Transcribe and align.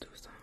10-12. 0.00 0.39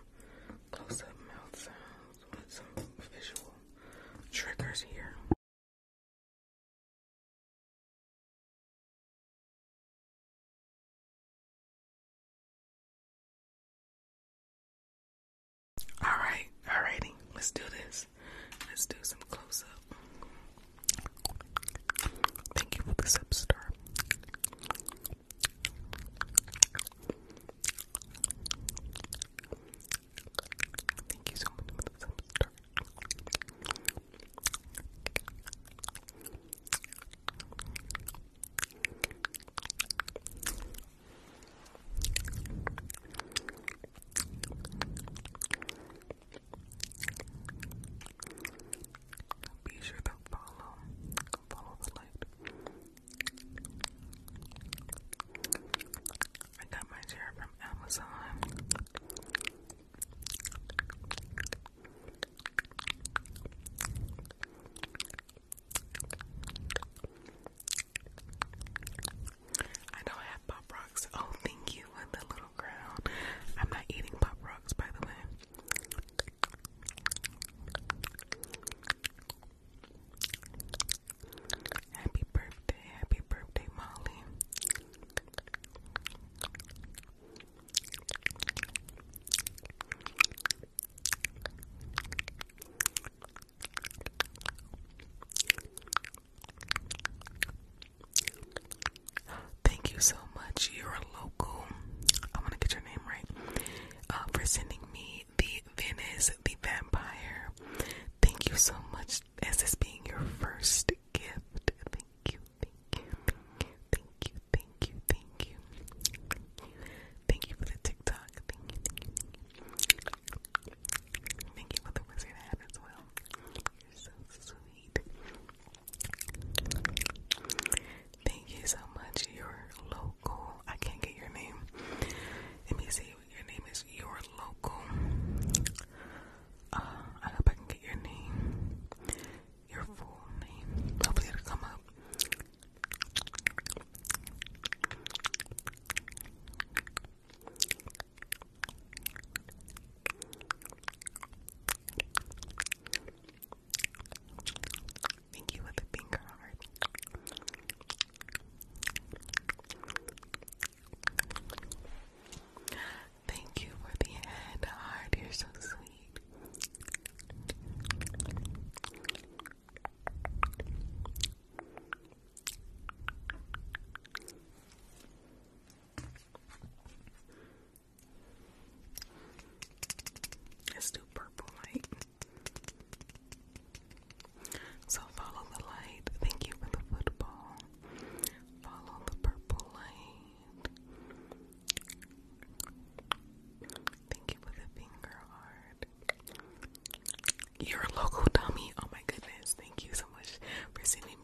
You're 197.68 197.82
a 197.82 197.96
local 198.00 198.24
dummy. 198.32 198.72
Oh 198.82 198.88
my 198.90 199.00
goodness. 199.06 199.54
Thank 199.60 199.84
you 199.84 199.90
so 199.92 200.06
much 200.14 200.38
for 200.72 200.82
sending 200.84 201.17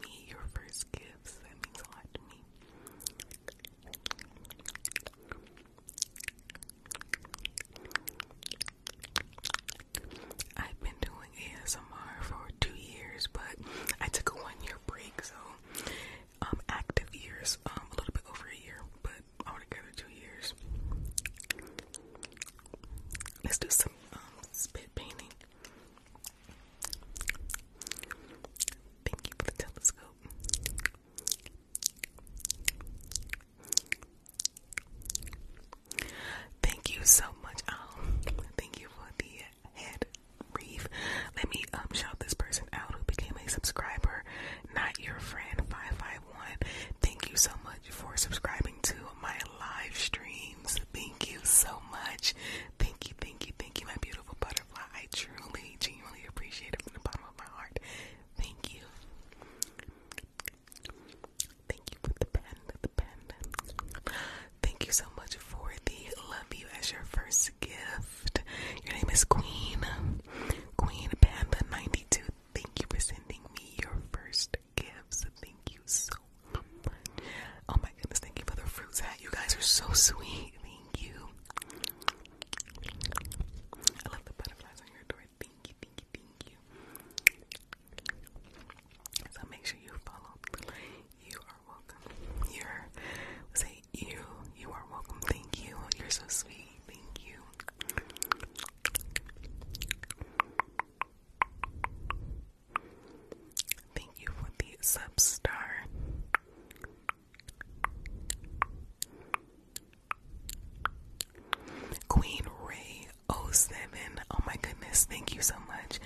much. 115.85 115.99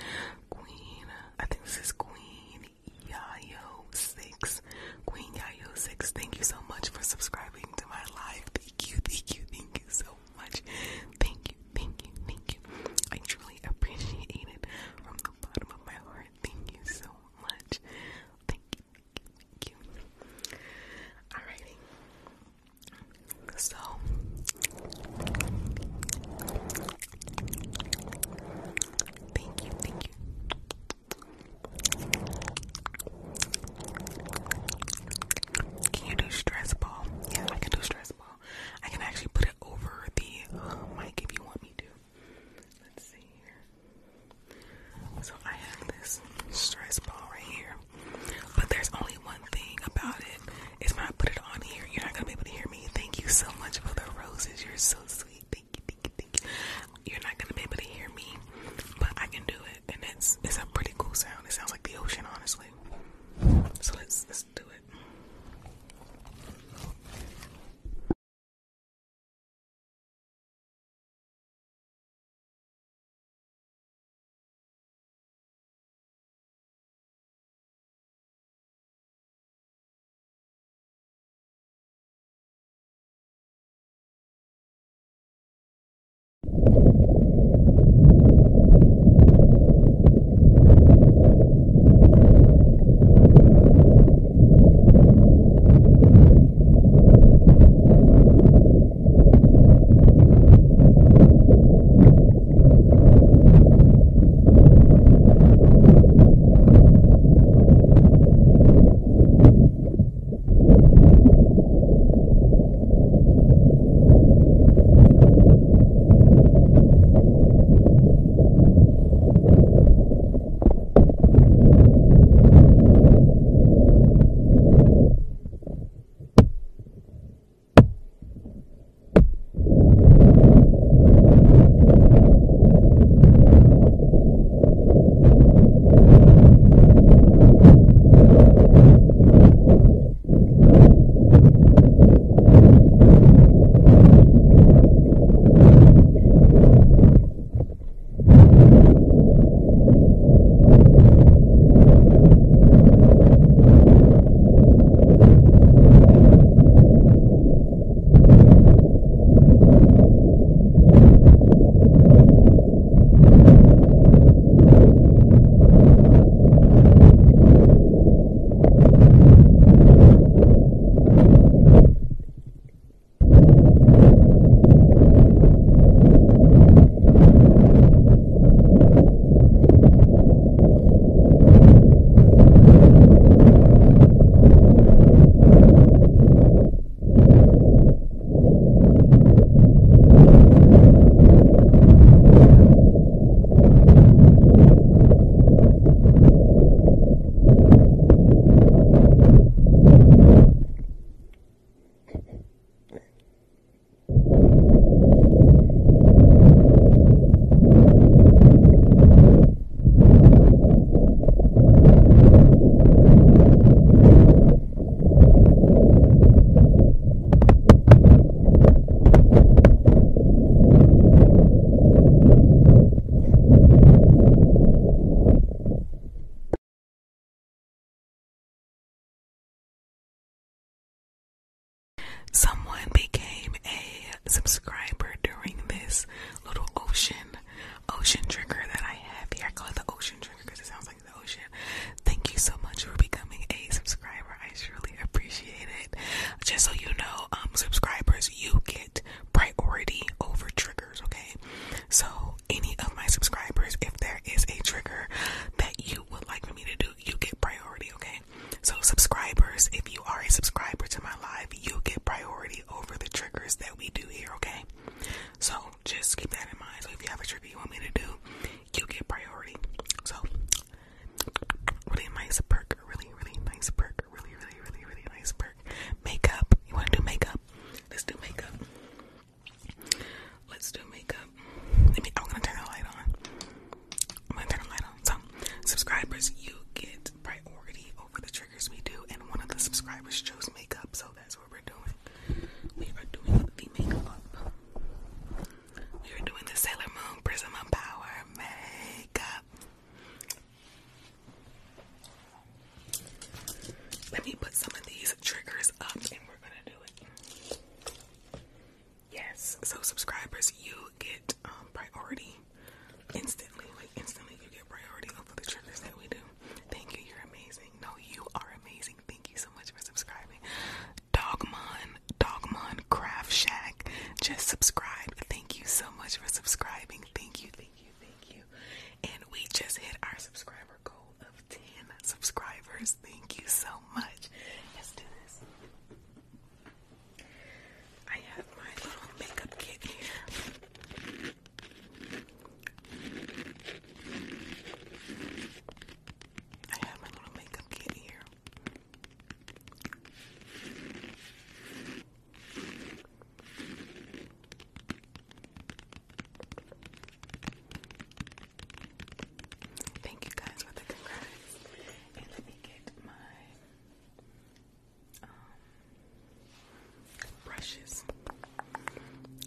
lashes. 367.70 368.04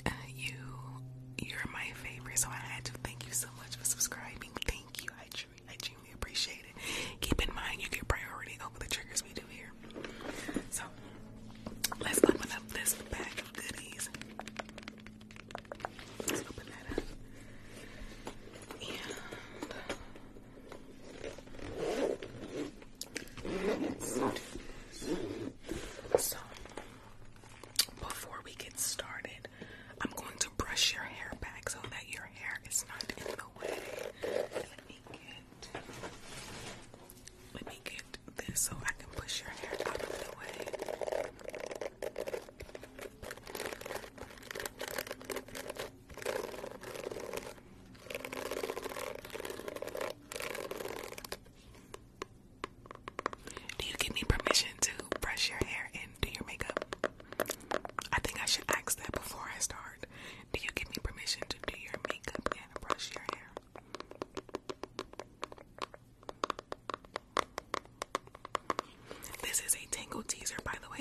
Uh, 0.07 0.11
you, 0.37 0.55
you're 1.39 1.71
my 1.73 1.87
favorite, 1.95 2.39
so 2.39 2.49
I 2.49 2.55
had 2.55 2.85
to 2.87 2.93
thank 3.05 3.27
you 3.27 3.33
so 3.33 3.49
much 3.59 3.77
for 3.77 3.85
subscribing. 3.85 4.22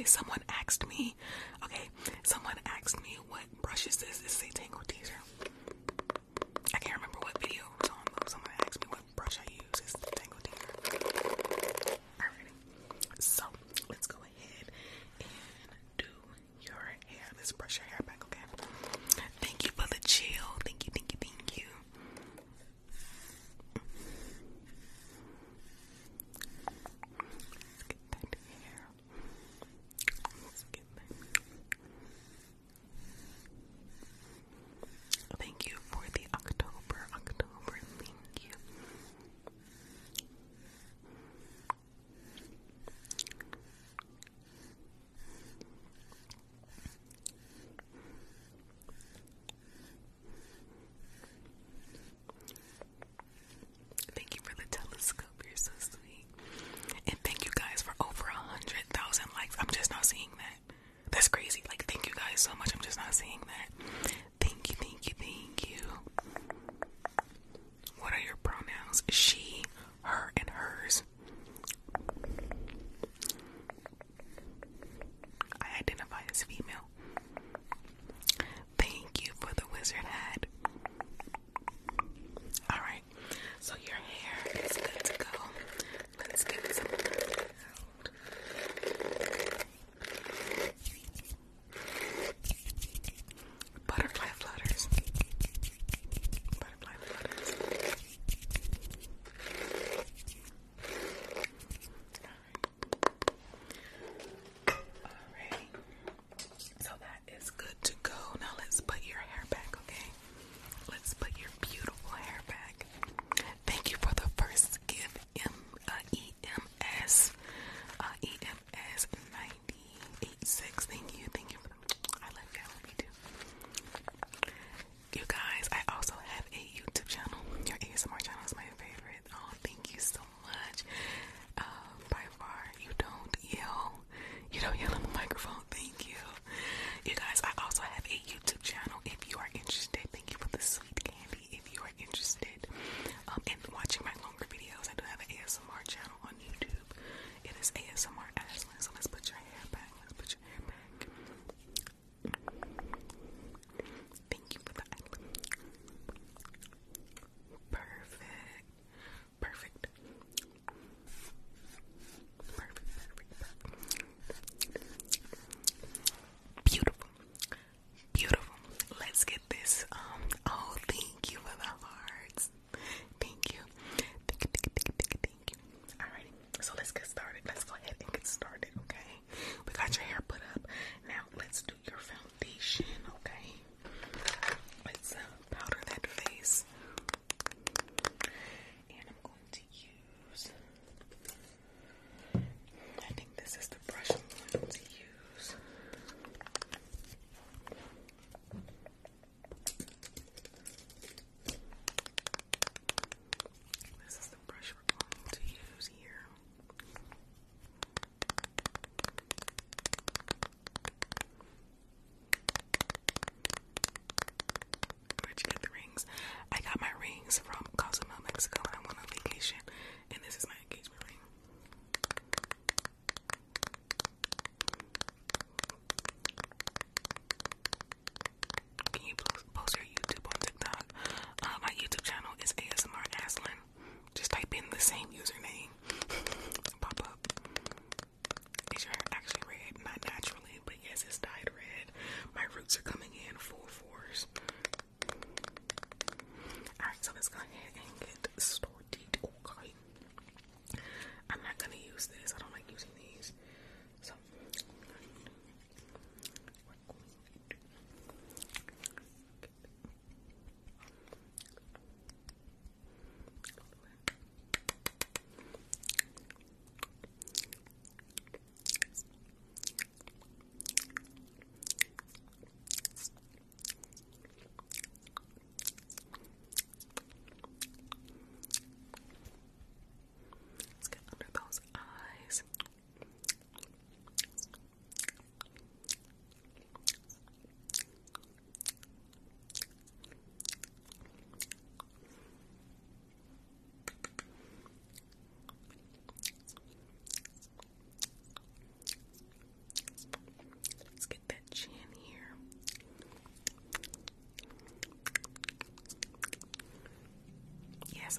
Someone 0.05 0.39
asked 0.49 0.87
me 0.87 1.15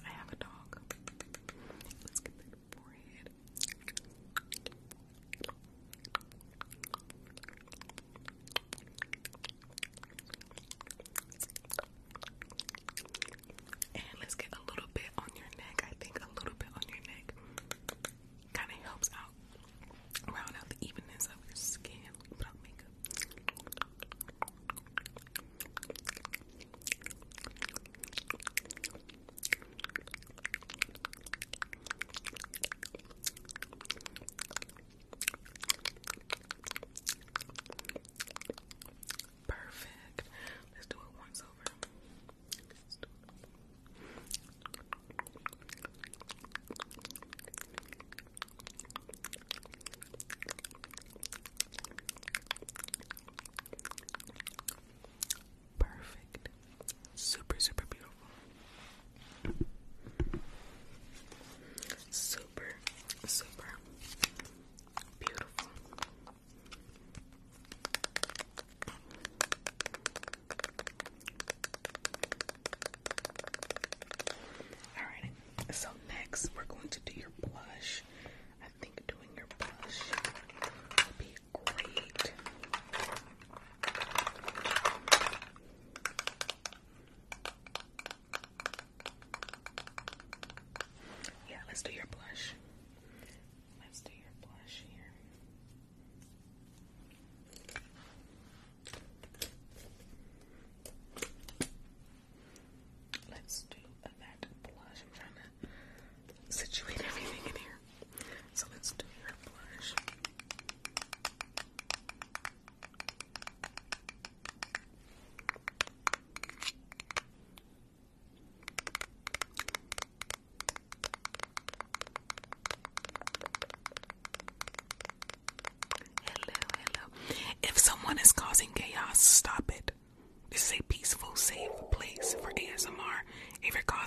I 0.05 0.09
have 0.19 0.32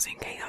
5,000k 0.06 0.45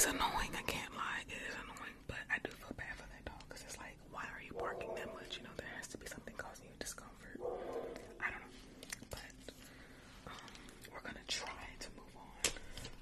It's 0.00 0.08
annoying. 0.08 0.48
I 0.56 0.64
can't 0.64 0.96
lie. 0.96 1.20
It 1.28 1.36
is 1.44 1.52
annoying, 1.60 1.92
but 2.08 2.24
I 2.32 2.40
do 2.42 2.48
feel 2.56 2.72
bad 2.72 2.88
for 2.96 3.04
that 3.04 3.20
dog 3.28 3.36
because 3.44 3.60
it's 3.68 3.76
like, 3.76 3.92
why 4.10 4.24
are 4.32 4.40
you 4.40 4.56
barking 4.56 4.88
that 4.96 5.12
much? 5.12 5.36
You 5.36 5.44
know, 5.44 5.52
there 5.60 5.68
has 5.76 5.88
to 5.92 5.98
be 6.00 6.06
something 6.08 6.32
causing 6.40 6.64
you 6.72 6.76
discomfort. 6.80 7.36
I 8.16 8.32
don't 8.32 8.40
know, 8.40 9.12
but 9.12 9.28
um, 10.24 10.40
we're 10.88 11.04
gonna 11.04 11.20
try 11.28 11.52
to 11.84 11.88
move 12.00 12.16
on 12.16 12.32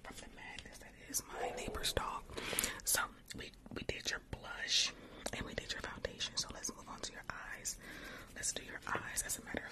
from 0.03 0.17
the 0.19 0.31
madness 0.35 0.83
that 0.83 0.91
is 1.07 1.23
my 1.39 1.47
neighbor's 1.55 1.95
dog. 1.95 2.27
So 2.83 2.99
we 3.39 3.55
we 3.79 3.87
did 3.87 4.11
your 4.11 4.19
blush 4.35 4.91
and 5.39 5.47
we 5.47 5.55
did 5.55 5.71
your 5.71 5.87
foundation. 5.87 6.35
So 6.35 6.51
let's 6.51 6.75
move 6.75 6.91
on 6.91 6.99
to 6.99 7.13
your 7.15 7.23
eyes. 7.31 7.79
Let's 8.35 8.51
do 8.51 8.67
your 8.67 8.83
eyes. 8.91 9.23
As 9.23 9.39
a 9.39 9.47
matter 9.47 9.68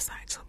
decide 0.00 0.26
to 0.30 0.39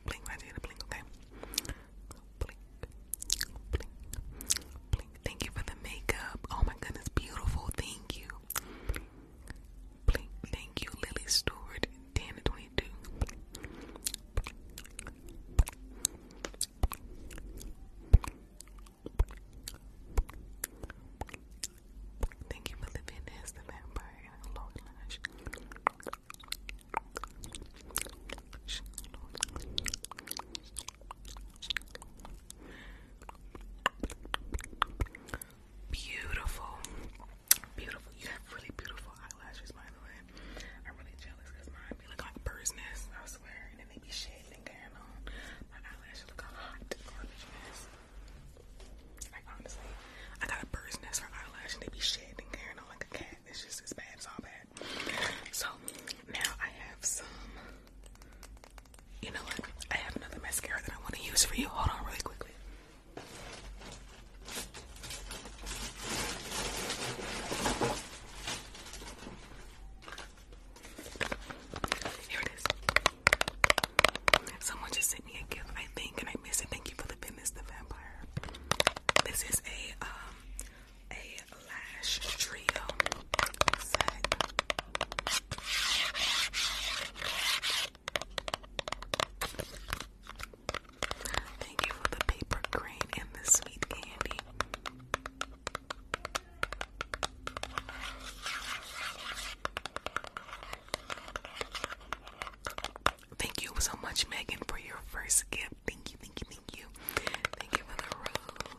في 61.62 61.90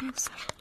do 0.03 0.11
something. 0.17 0.52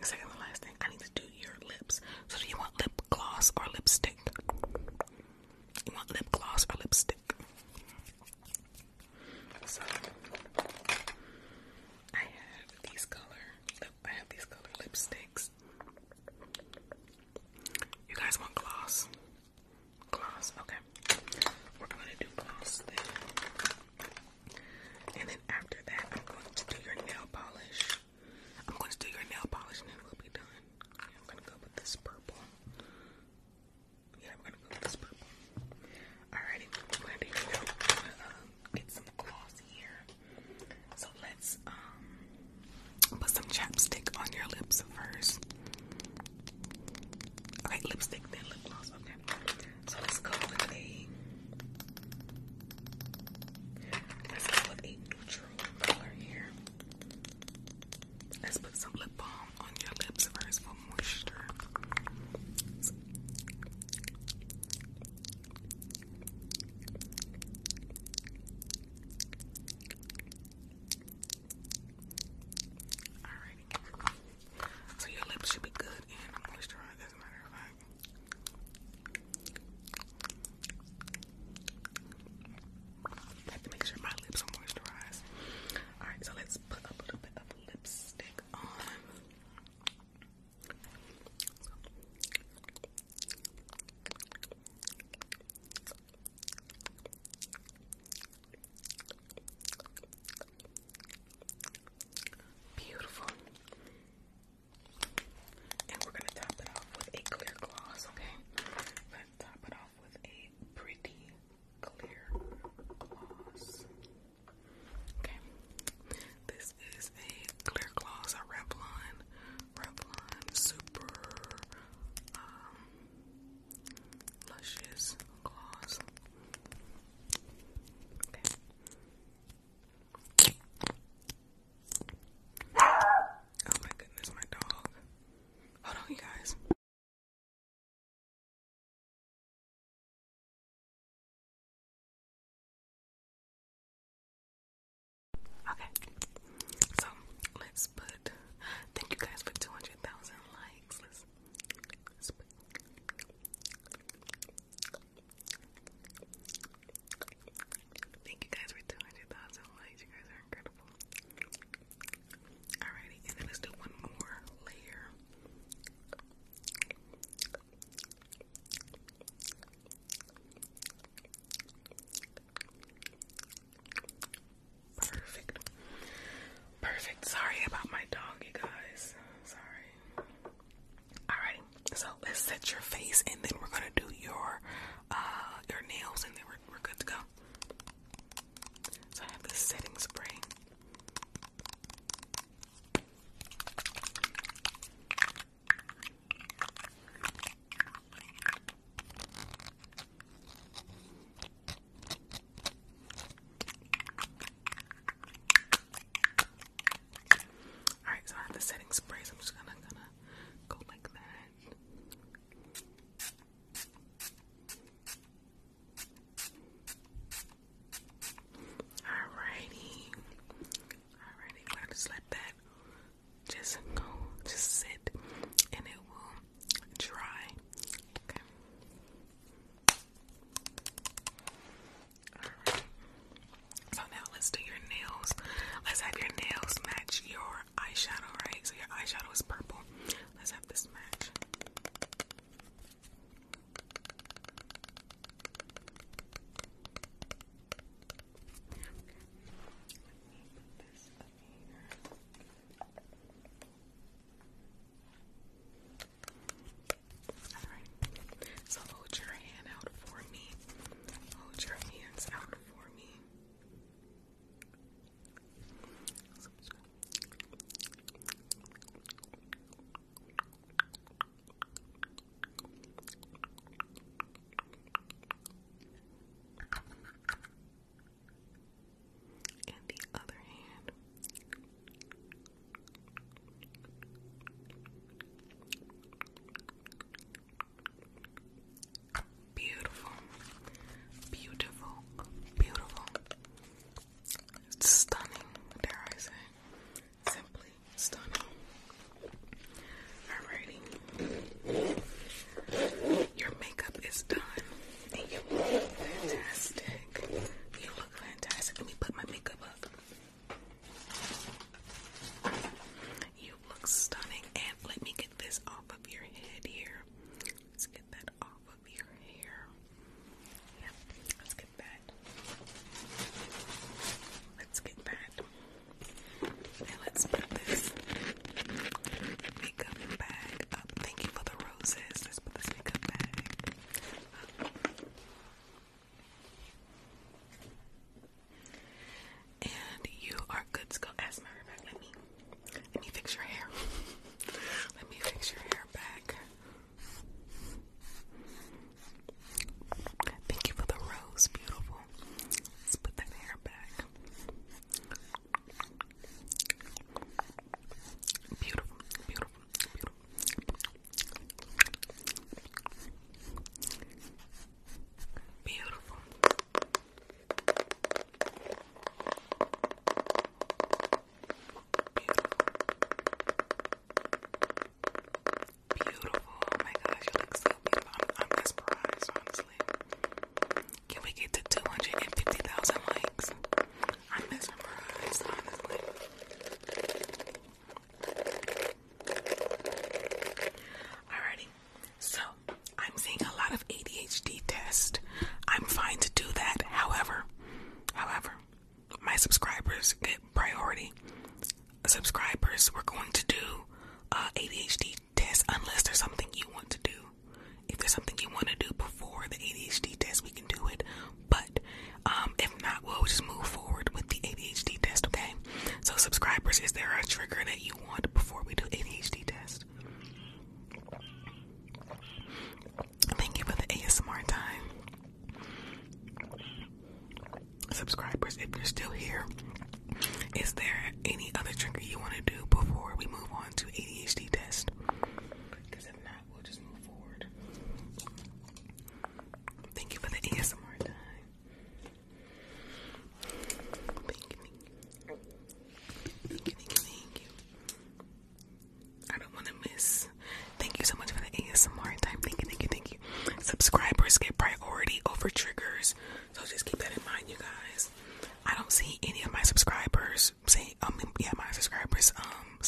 amazing. 0.00 0.18
Say 0.18 0.27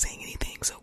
saying 0.01 0.23
anything, 0.23 0.57
so 0.63 0.77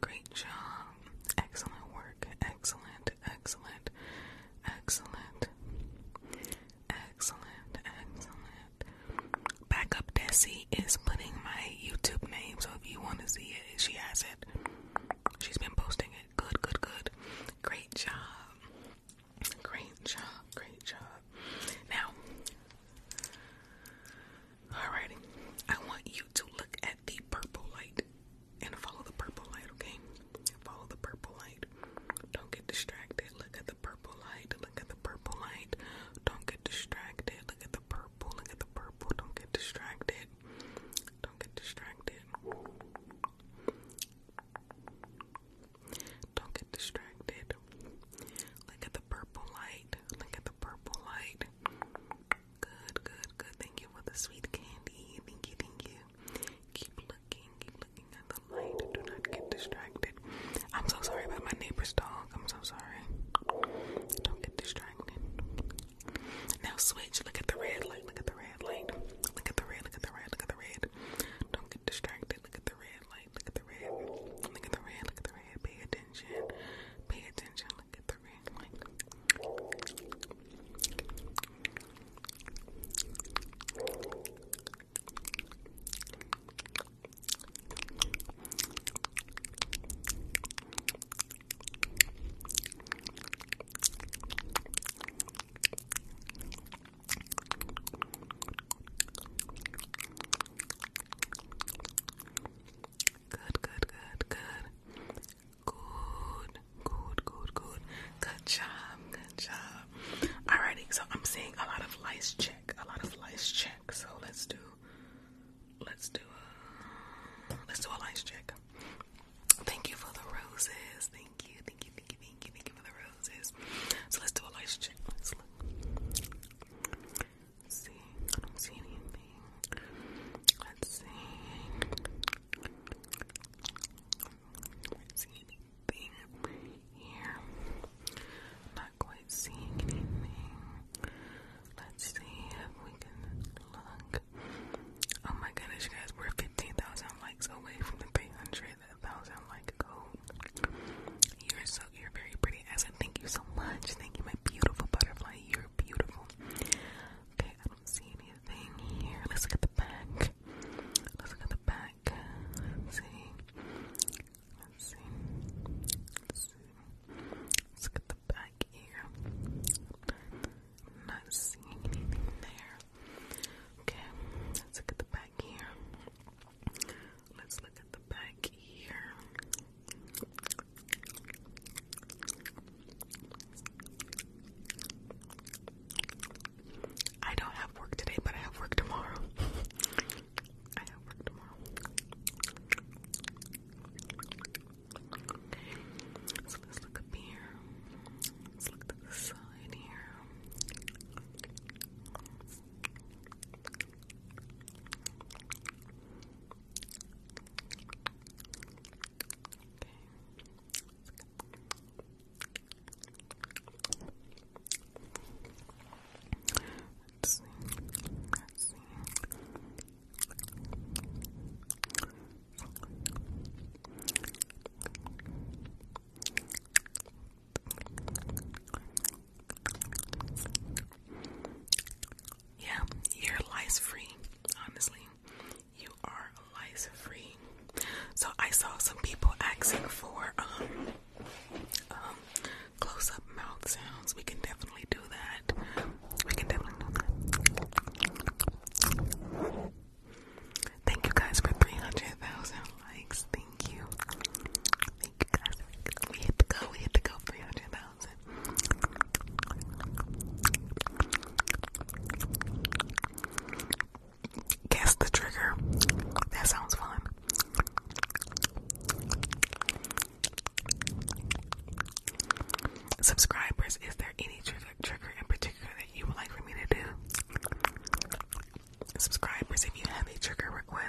Great 0.00 0.30
job. 0.34 0.59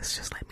Request, 0.01 0.17
just 0.17 0.33
let 0.33 0.50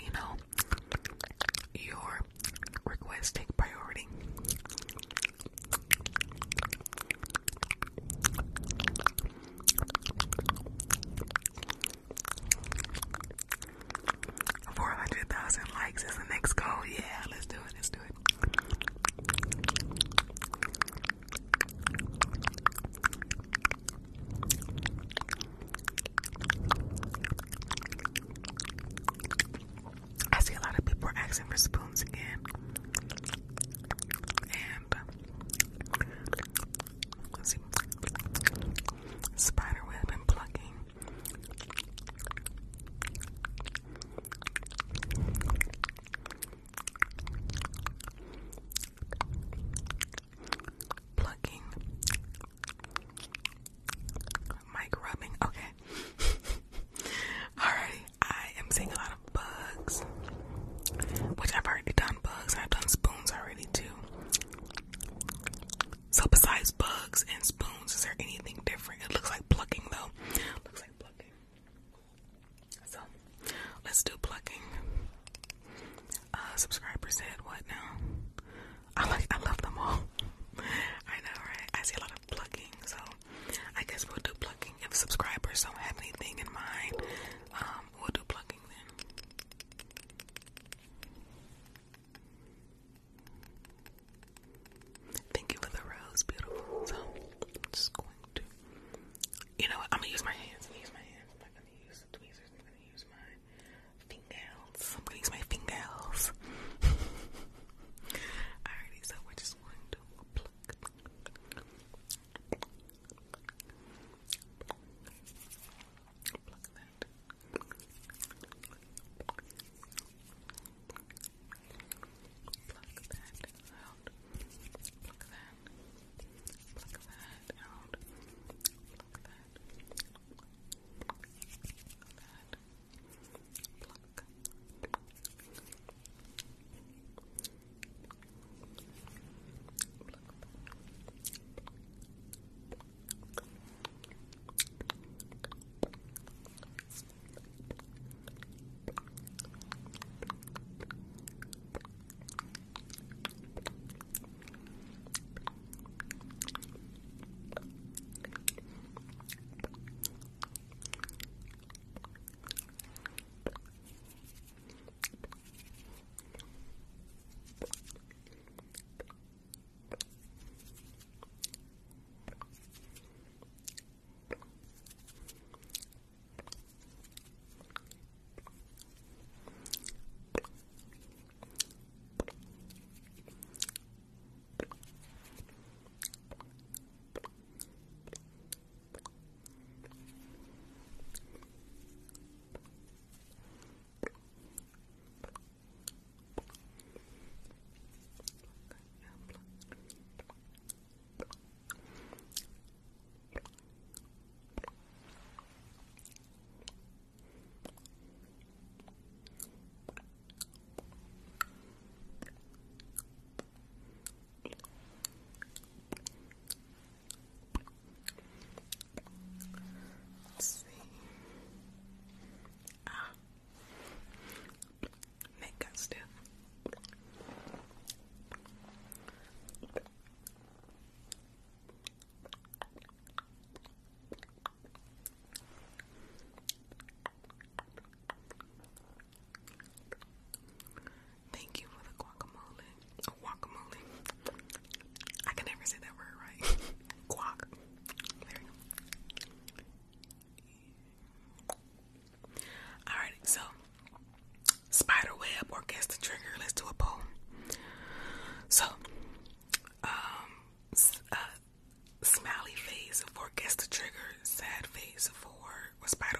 or 265.89 265.95
spider 265.95 266.18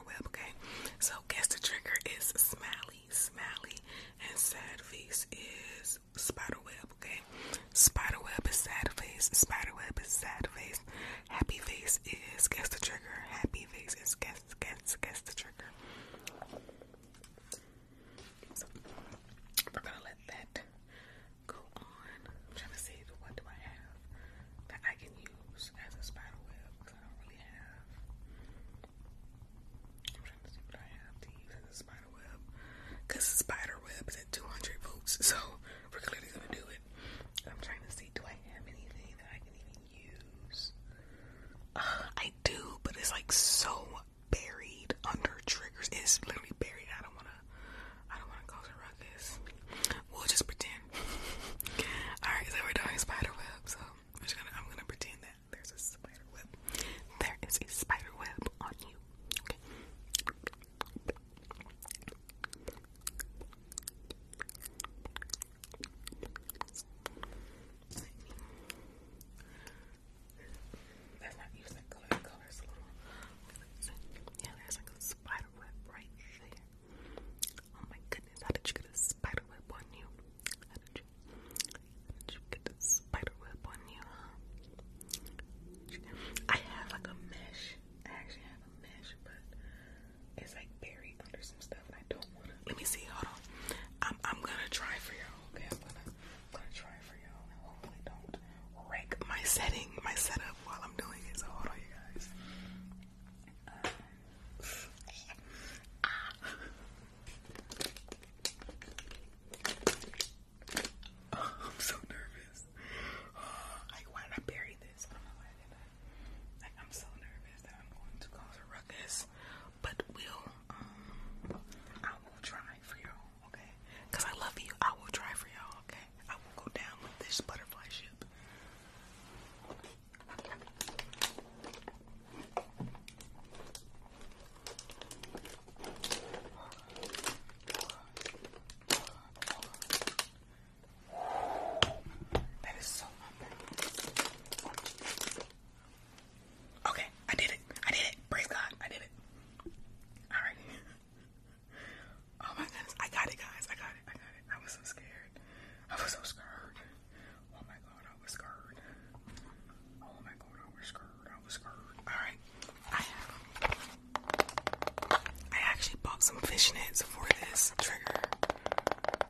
some 166.30 166.38
fishnets 166.42 167.02
for 167.02 167.26
this 167.42 167.74
trigger. 167.82 168.22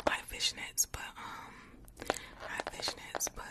Like 0.05 0.27
fishnets, 0.29 0.85
but 0.91 0.99
um, 1.15 1.53
not 2.41 2.65
fishnets, 2.73 3.29
but 3.33 3.45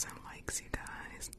thousand 0.00 0.18
likes, 0.24 0.62
you 0.62 0.68
guys. 0.72 1.30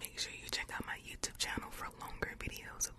make 0.00 0.18
sure 0.18 0.32
you 0.32 0.48
check 0.50 0.70
out 0.74 0.84
my 0.86 0.96
YouTube 1.06 1.36
channel 1.38 1.70
for 1.70 1.86
longer 2.00 2.34
videos, 2.38 2.90